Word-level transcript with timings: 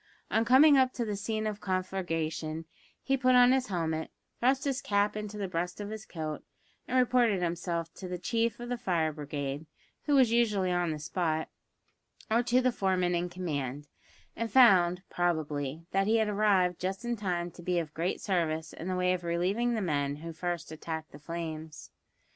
On 0.31 0.43
coming 0.45 0.79
up 0.79 0.93
to 0.93 1.05
the 1.05 1.15
scene 1.15 1.45
of 1.45 1.61
conflagration, 1.61 2.65
he 3.03 3.15
put 3.15 3.35
on 3.35 3.51
his 3.51 3.67
helmet, 3.67 4.09
thrust 4.39 4.63
his 4.63 4.81
cap 4.81 5.15
into 5.15 5.37
the 5.37 5.47
breast 5.47 5.79
of 5.79 5.91
his 5.91 6.07
coat, 6.07 6.43
and 6.87 6.97
reported 6.97 7.43
himself 7.43 7.93
to 7.93 8.07
the 8.07 8.17
chief 8.17 8.59
of 8.59 8.69
the 8.69 8.79
fire 8.79 9.13
brigade 9.13 9.67
(who 10.05 10.15
was 10.15 10.31
usually 10.31 10.71
on 10.71 10.89
the 10.89 10.97
spot), 10.97 11.49
or 12.31 12.41
to 12.41 12.61
the 12.61 12.71
foreman 12.71 13.13
in 13.13 13.29
command, 13.29 13.85
and 14.35 14.51
found, 14.51 15.03
probably, 15.11 15.85
that 15.91 16.07
he 16.07 16.17
had 16.17 16.27
arrived 16.29 16.79
just 16.79 17.05
in 17.05 17.15
time 17.15 17.51
to 17.51 17.61
be 17.61 17.77
of 17.77 17.93
great 17.93 18.19
service 18.19 18.73
in 18.73 18.87
the 18.87 18.95
way 18.97 19.13
of 19.13 19.23
relieving 19.23 19.75
the 19.75 19.81
men 19.81 20.15
who 20.15 20.33
first 20.33 20.71
attacked 20.71 21.11
the 21.11 21.19
flames. 21.19 21.91